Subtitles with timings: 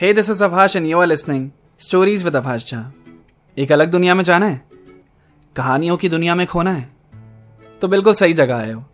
[0.00, 2.92] Hey this is Abhash and you are listening stories with Abhash Jha
[3.58, 4.60] एक अलग दुनिया में जाना है।
[5.56, 6.88] कहानियों की दुनिया में खोना है।
[7.82, 8.84] तो बिल्कुल सही जगह आए हो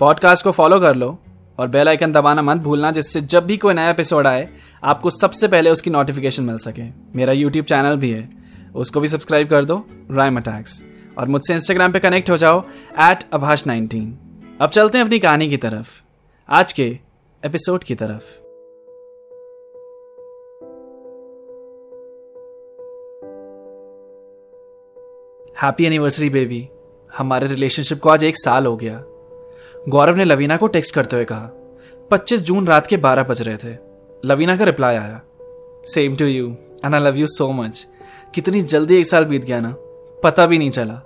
[0.00, 1.18] पॉडकास्ट को फॉलो कर लो
[1.58, 4.48] और बेल आइकन दबाना मत भूलना, जिससे जब भी कोई नया एपिसोड आए,
[4.84, 8.28] आपको सबसे पहले उसकी नोटिफिकेशन मिल सके। मेरा यूट्यूब चैनल भी है।
[8.74, 10.82] उसको भी सब्सक्राइब कर दो राइम अटैक्स
[11.18, 12.64] और मुझसे इंस्टाग्राम पे कनेक्ट हो जाओ
[13.00, 14.18] एट अभाष नाइनटीन
[14.60, 16.02] अब चलते हैं अपनी कहानी की तरफ़।
[16.48, 16.98] आज के
[17.44, 18.45] एपिसोड की तरफ़।
[25.62, 26.68] Happy anniversary, baby.
[27.18, 29.02] हमारे रिलेशनशिप को आज एक साल हो गया।
[29.88, 31.50] गौरव ने लवीना को टेक्स्ट करते हुए कहा
[32.10, 33.76] 25 जून रात के 12 बज रहे थे।
[34.24, 35.20] लवीना का रिप्लाई आया।
[35.86, 36.48] Same to you
[36.84, 37.86] and I love you so much
[38.34, 39.74] कितनी जल्दी एक साल बीत गया ना।
[40.22, 41.00] पता भी नहीं चला।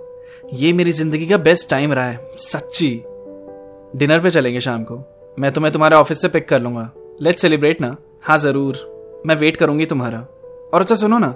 [0.53, 3.03] ये मेरी ज़िंदगी का बेस्ट टाइम रहा है। सच्ची।
[3.95, 4.97] डिनर पे चलेंगे शाम को।
[5.39, 6.89] मैं तुम्हें तुम्हारे ऑफ़िस से पिक कर लूँगा।
[7.21, 8.83] लेट सेलिब्रेट ना। हाँ ज़रूर।
[9.25, 10.19] मैं वेट करूँगी तुम्हारा।
[10.73, 11.35] और अच्छा सुनो ना।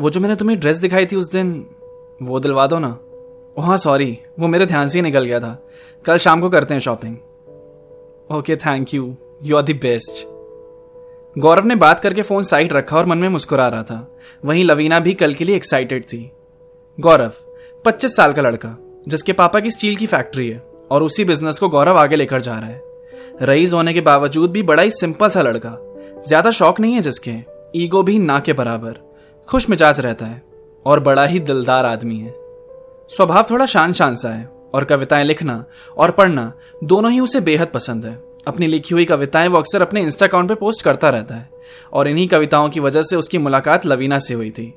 [0.00, 1.66] वो जो मैंने तुम्हें ड्रेस दिखाई थी उस दिन
[2.20, 2.88] वो दिलवा दो ना।
[3.58, 5.56] ओ हाँ सॉरी वो मेरे ध्यान से ही निकल गया था।
[6.04, 7.16] कल शाम को करते हैं shopping
[8.30, 10.26] okay thank you you are the best
[11.36, 14.98] Gaurav ने बात करके फ़ोन साइड रखा और मन में मुस्कुरा रहा था। वहीं लवीना
[15.00, 16.30] भी कल के लिए एक्साइटेड थी।
[16.98, 17.32] गौरव
[17.84, 18.74] 25 साल का लड़का,
[19.08, 22.58] जिसके पापा की स्टील की फैक्ट्री है और उसी बिज़नेस को गौरव आगे लेकर जा
[22.58, 22.82] रहा है।
[23.42, 25.76] रईस होने के बावजूद भी बड़ा ही सिंपल सा लड़का।
[26.26, 27.34] ज़्यादा शौक नहीं है जिसके।
[27.76, 28.98] ईगो भी ना के बराबर।
[29.48, 30.42] खुश मिजाज रहता है।
[30.88, 32.34] और बड़ा ही दिलदार आदमी है।
[33.08, 35.64] स्वभाव थोड़ा शान शान सा है और कविताएँ लिखना
[35.96, 36.52] और पढ़ना
[36.84, 40.48] दोनों ही उसे बेहद पसंद है। अपनी लिखी हुई कविताएँ वो अक्सर अपने इंस्टा अकाउंट
[40.48, 41.50] पर पोस्ट करता रहता है
[41.92, 44.74] और इन्हीं कविताओं की वजह से उसकी मुलाकात लवीना से हुई थी।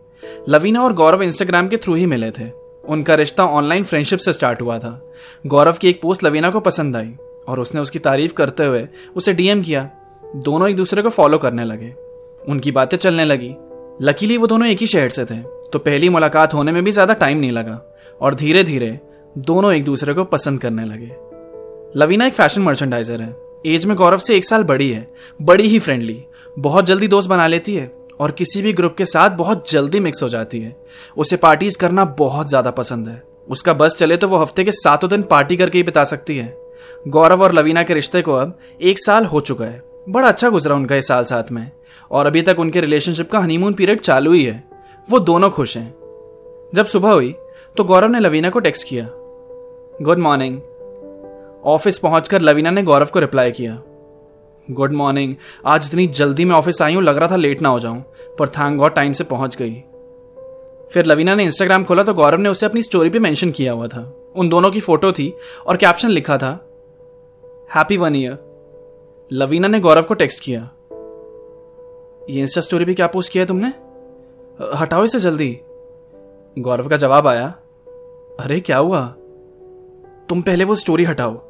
[0.50, 2.50] लवीना और गौरव इंस्टाग्राम के थ्रू ही मिले थे।
[2.90, 5.12] उनका रिश्ता ऑनलाइन फ्रेंडशिप से स्टार्ट हुआ था।
[5.48, 7.16] गौरव की एक पोस्ट लवीना को पसंद आई
[7.48, 9.90] और उसने उसकी तारीफ़ करते हुए उसे डीएम किया।
[10.36, 11.96] दोनों एक दूसरे को फॉलो करने लगे।
[12.50, 13.56] उनकी बातें चलने लगी।
[14.02, 17.14] लकीली वो दोनों एक ही शहर से थे। तो पहली मुलाकात होने में भी ज़्यादा
[17.14, 17.82] टाइम नहीं लगा
[18.22, 19.00] और धीरे धीरे
[19.36, 21.12] दोनों एक दूसरे को पसंद करने लगे।
[21.96, 25.08] लवीना एक फ़ैशन मर्चेंडाइजर है। एज में गौरव से एक साल बड़ी है।
[25.40, 26.22] बड़ी ही फ्रेंडली
[26.58, 30.24] बहुत जल्दी दोस्त बना लेती है और किसी भी ग्रुप के साथ बहुत जल्दी मिक्स
[30.24, 30.76] हो जाती है।
[31.18, 35.10] उसे पार्टीज़ करना बहुत ज़्यादा पसंद है। उसका बस चले तो वो हफ़्ते के सातों
[35.10, 36.54] दिन पार्टी करके ही बिता सकती है।
[37.08, 40.76] गौरव और लवीना के रिश्ते को अब एक साल हो चुका है। बड़ा अच्छा गुजरा
[40.76, 41.70] उनका ये साल साथ में।
[42.12, 44.71] और अभी तक उनके रिलेशनशिप का हनीमून पीरियड चालू ही है।
[45.08, 45.90] वो दोनों खुश हैं।
[46.76, 47.34] जब सुबह हुई
[47.78, 49.08] तो गौरव ने लवीना को टेक्स्ट किया।
[50.02, 50.60] Good morning.
[51.66, 53.82] ऑफ़िस पहुंचकर लवीना ने गौरव को रिप्लाई किया।
[54.68, 55.36] Good morning.
[55.66, 58.02] आज इतनी जल्दी मैं ऑफ़िस आई हूँ, लग रहा था लेट ना हो जाऊँ,
[58.40, 59.74] पर थैंक गॉड टाइम से पहुँच गई।
[60.92, 63.88] फिर लवीना ने इंस्टाग्राम खोला तो गौरव ने उसे अपनी स्टोरी पे मेंशन किया हुआ
[63.88, 64.02] था।
[64.36, 65.34] उन दोनों की फ़ोटो थी
[65.68, 66.52] और कैप्शन लिखा था
[67.76, 68.38] हैप्पी वन ईयर
[69.32, 70.62] लवीना ने गौरव को टेक्स्ट किया।
[72.30, 73.74] ये इंस्टा स्टोरी भी क्या पोस्ट किया तुमने?
[74.76, 75.60] हटाओ इसे जल्दी।
[76.60, 77.48] गौरव का जवाब आया,
[78.40, 79.08] अरे, क्या हुआ?
[80.30, 81.42] तुम पहले वो स्टोरी हटाओ।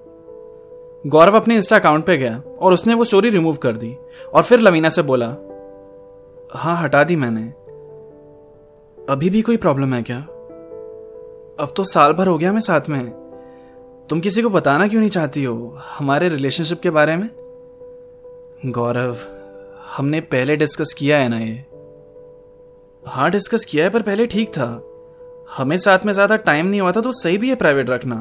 [1.08, 3.98] गौरव अपने इंस्टा अकाउंट पे गया और उसने वो स्टोरी रिमूव कर दी
[4.34, 5.28] और फिर लवीना से बोला
[6.54, 7.44] हाँ हटा दी मैंने।
[9.14, 10.18] अभी भी कोई प्रॉब्लम है क्या?
[11.60, 13.10] अब तो साल भर हो गया मैं साथ में।
[14.10, 17.30] तुम किसी को बताना क्यों नहीं चाहती हो हमारे रिलेशनशिप के बारे में?
[18.66, 19.18] गौरव,
[19.98, 21.71] हमने पहले डिस्कस किया है ना ये।
[23.04, 24.88] हाँ डिस्कस किया है, पर पहले ठीक था।
[25.58, 28.16] हमें साथ में ज़्यादा टाइम नहीं हुआ था तो सही भी है प्राइवेट रखना।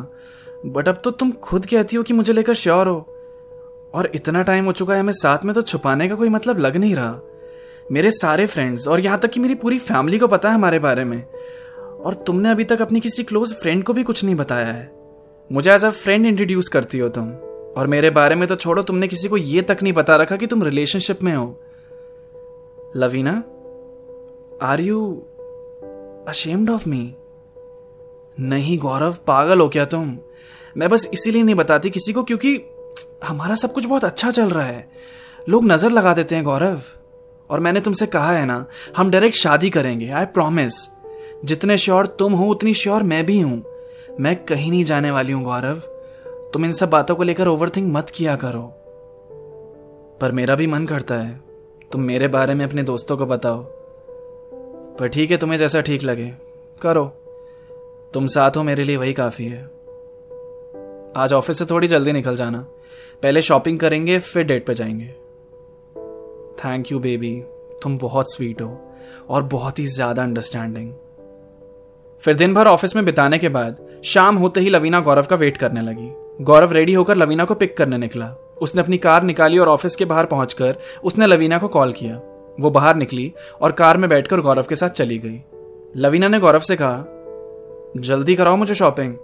[0.67, 2.99] बट अब तो तुम खुद कहती हो कि मुझे लेकर श्योर हो।
[3.95, 6.77] और इतना टाइम हो चुका है हमें साथ में तो छुपाने का कोई मतलब लग
[6.77, 7.21] नहीं रहा।
[7.93, 11.05] मेरे सारे फ्रेंड्स और यहाँ तक कि मेरी पूरी फैमिली को पता है हमारे बारे
[11.05, 11.23] में।
[12.01, 14.91] और तुमने अभी तक अपनी किसी क्लोज फ्रेंड को भी कुछ नहीं बताया है।
[15.51, 17.31] मुझे एज अ फ्रेंड इंट्रोड्यूस करती हो तुम।
[17.77, 20.47] और मेरे बारे में तो छोड़ो, तुमने किसी को ये तक नहीं बता रखा कि
[20.47, 21.61] तुम रिलेशनशिप में हो।
[22.97, 23.43] Lavina?
[24.63, 25.23] Are you
[26.29, 27.15] ashamed of me?
[28.41, 30.19] नहीं गौरव, पागल हो क्या तुम?
[30.77, 32.61] मैं बस इसीलिए नहीं बताती किसी को क्योंकि
[33.25, 34.91] हमारा सब कुछ बहुत अच्छा चल रहा है।
[35.49, 36.81] लोग नज़र लगा देते हैं गौरव।
[37.51, 40.89] और मैंने तुमसे कहा है ना, हम डायरेक्ट शादी करेंगे आई प्रॉमिस
[41.45, 43.65] जितने श्योर तुम हो, उतनी श्योर मैं भी हूँ।
[44.21, 45.77] मैं कहीं नहीं जाने वाली हूँ गौरव।
[46.53, 48.75] तुम इन सब बातों को लेकर ओवरथिंक मत किया करो।
[50.21, 51.41] पर मेरा भी मन करता है।
[51.93, 53.80] तुम मेरे बारे में अपने दोस्तों को बताओ।
[54.99, 56.33] पर ठीक है, तुम्हें जैसा ठीक लगे।
[56.83, 57.05] करो।
[58.15, 59.63] तुम साथ हो, मेरे लिए वही काफ़ी है।
[61.17, 62.59] आज ऑफ़िस से थोड़ी जल्दी निकल जाना।
[63.23, 65.15] पहले शॉपिंग करेंगे, फिर डेट पे जाएँगे।
[66.65, 67.43] थैंक यू बेबी
[67.83, 68.95] तुम बहुत स्वीट हो
[69.29, 70.93] और बहुत ही ज़्यादा अंडरस्टैंडिंग
[72.23, 75.57] फिर दिन भर ऑफ़िस में बिताने के बाद, शाम होते ही लवीना गौरव का वेट
[75.57, 79.69] करने लगी। गौरव रेडी होकर लवीना को पिक करने निकला। उसने अपनी कार निकाली और
[79.69, 82.21] ऑफ़िस के बाहर पहुंचकर उसने लवीना को कॉल किया।
[82.61, 85.41] वो बाहर निकली और कार में बैठकर गौरव के साथ चली गई।
[85.97, 87.05] लवीना ने गौरव से कहा,
[87.99, 89.15] जल्दी कराओ मुझे शॉपिंग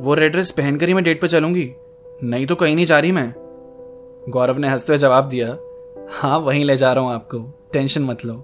[0.00, 1.70] वो रेड ड्रेस पहनकर ही मैं डेट पर चलूँगी।
[2.24, 3.32] नहीं तो कहीं नहीं जा रही मैं।
[4.28, 5.56] गौरव ने हँसते हुए जवाब दिया
[6.12, 7.38] हाँ वहीं ले जा रहा हूँ आपको।
[7.72, 8.34] टेंशन मत लो।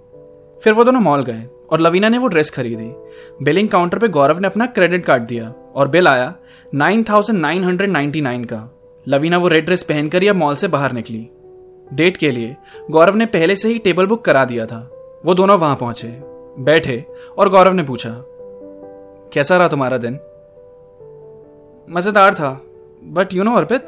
[0.62, 2.90] फिर वो दोनों मॉल गए और लवीना ने वो ड्रेस खरीदी।
[3.44, 6.34] बिलिंग काउंटर पे गौरव ने अपना क्रेडिट कार्ड दिया और बिल आया
[6.74, 8.68] nine thousand nine hundred ninety nine का।
[9.06, 11.28] लवीना वो रेड ड्रेस पहनकर अब मॉल से बाहर निकली।
[11.90, 12.56] डेट के लिए,
[12.90, 14.78] गौरव ने पहले से ही टेबल बुक करा दिया था।
[15.24, 16.08] वो दोनों वहाँ पहुँचे,
[16.58, 17.04] बैठे,
[17.38, 18.10] और गौरव ने पूछा,
[19.32, 20.18] कैसा रहा तुम्हारा दिन?
[21.88, 22.50] मज़ेदार था
[23.02, 23.86] बट यू नो अर्पित?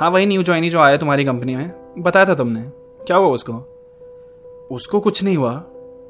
[0.00, 2.62] हाँ वही न्यू ज्वाइनी जो आया तुम्हारी कंपनी में, बताया था तुमने।
[3.06, 3.52] क्या हुआ उसको?
[4.70, 5.52] उसको कुछ नहीं हुआ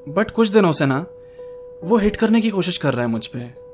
[0.09, 1.05] बट कुछ दिनों से ना,
[1.85, 3.70] वो हिट करने की कोशिश कर रहा है मुझ पर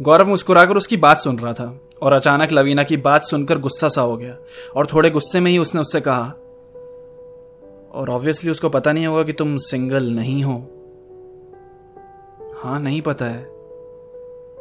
[0.00, 4.00] गौरव मुस्कुराकर उसकी बात सुन रहा था और अचानक लवीना की बात सुनकर गुस्सा सा
[4.00, 4.36] हो गया
[4.76, 6.22] और थोड़े गुस्से में ही उसने उससे कहा,
[7.92, 10.56] और ऑब्वियसली उसको पता नहीं होगा कि तुम सिंगल नहीं हो.
[12.56, 13.42] हाँ नहीं पता है.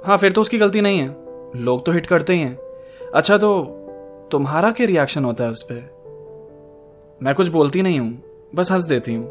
[0.06, 2.58] हाँ फिर तो उसकी गलती नहीं है। लोग तो हिट करते ही हैं।
[3.14, 3.64] अच्छा तो
[4.32, 8.22] तुम्हारा क्या रिएक्शन होता है उस पर मैं कुछ बोलती नहीं हूँ,
[8.56, 9.26] बस हंस देती हूँ।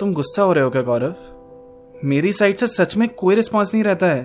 [0.00, 1.14] तुम गुस्सा हो रहे हो क्या गौरव?
[2.04, 4.22] मेरी साइड से सच में कोई रिस्पॉन्स नहीं रहता है।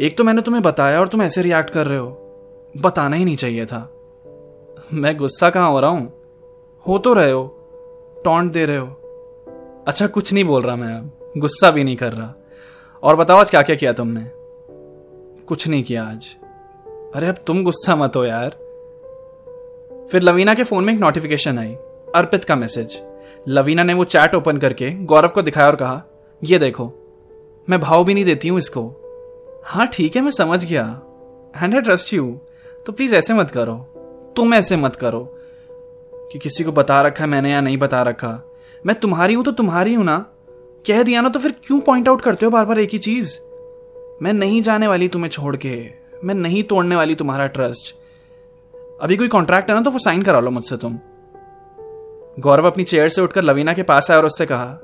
[0.00, 2.08] एक तो मैंने तुम्हें बताया और तुम ऐसे रिएक्ट कर रहे हो।
[2.76, 3.90] बताना ही नहीं चाहिए था।
[4.92, 6.12] मैं गुस्सा कहाँ हो रहा हूँ?
[6.88, 7.56] हो तो रहे हो,
[8.24, 8.86] टॉन्ट दे रहे हो।
[9.86, 12.34] अच्छा कुछ नहीं बोल रहा मैं अब। गुस्सा भी नहीं कर रहा।
[13.02, 14.26] और बताओ, आज क्या क्या किया तुमने?
[15.44, 16.36] कुछ नहीं किया आज।
[17.14, 18.50] अरे, अब तुम गुस्सा मत हो यार।
[20.12, 21.74] फिर लवीना के फ़ोन में एक नोटिफिकेशन आई।
[22.14, 23.02] अर्पित का मैसेज
[23.48, 26.02] लवीना ने वो चैट ओपन करके गौरव को दिखाया और कहा,
[26.44, 26.92] ये देखो,
[27.70, 28.96] मैं भाव भी नहीं देती हूँ इसको।
[29.64, 30.82] हाँ ठीक है, मैं समझ गया।
[31.54, 32.26] एंड आई ट्रस्ट यू
[32.86, 33.74] तो प्लीज़ ऐसे मत करो।
[34.36, 35.20] तुम ऐसे मत करो
[36.32, 38.40] कि किसी को बता रखा है मैंने या नहीं बता रखा।
[38.86, 40.18] मैं तुम्हारी हूँ तो तुम्हारी हूँ ना।
[40.84, 43.38] कह दिया ना तो फिर क्यों पॉइंट आउट करते हो बार बार एक ही चीज़?
[44.22, 45.76] मैं नहीं जाने वाली तुम्हें छोड़ के।
[46.24, 47.94] मैं नहीं तोड़ने वाली तुम्हारा ट्रस्ट
[49.02, 50.98] अभी कोई कॉन्ट्रैक्ट है ना तो वो साइन करा लो मुझसे तुम।
[52.38, 54.80] गौरव अपनी चेयर से उठकर लवीना के पास आया और उससे कहा,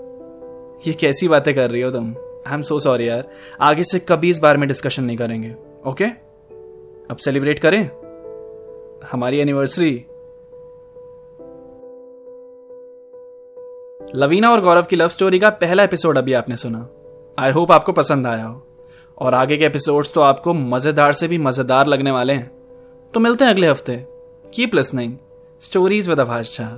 [0.87, 2.15] ये कैसी बातें कर रही हो तुम?
[2.47, 3.29] आई एम सो सॉरी यार।
[3.61, 5.55] आगे से कभी इस बारे में डिस्कशन नहीं करेंगे
[5.87, 6.05] ओके
[7.11, 7.83] अब सेलिब्रेट करें।
[9.11, 9.93] हमारी एनिवर्सरी
[14.15, 16.89] लवीना और गौरव की लव स्टोरी का पहला एपिसोड अभी आपने सुना।
[17.39, 18.63] आई होप आपको पसंद आया हो।
[19.19, 22.51] और आगे के एपिसोड्स तो आपको मज़ेदार से भी मज़ेदार लगने वाले हैं।
[23.15, 23.97] तो मिलते हैं अगले हफ़्ते।
[24.55, 25.17] Keep listening
[25.63, 26.69] stories with Abhash Jha